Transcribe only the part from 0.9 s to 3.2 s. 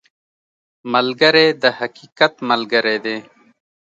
ملګری د حقیقت ملګری دی